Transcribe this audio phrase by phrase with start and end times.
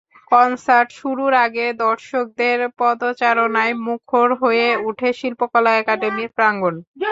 [0.31, 6.75] Concert শুরুর আগেই দর্শকদের পদচারণায় মুখর হয়ে ওঠে শিল্পকলা একাডেমি প্রাঙ্গণ।